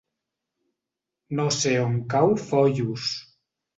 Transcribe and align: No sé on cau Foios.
No 1.39 1.45
sé 1.57 1.73
on 1.83 1.95
cau 2.15 2.33
Foios. 2.47 3.09